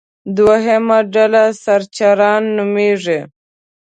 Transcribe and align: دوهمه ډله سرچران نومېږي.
دوهمه 0.35 0.99
ډله 1.13 1.43
سرچران 1.63 2.43
نومېږي. 2.57 3.19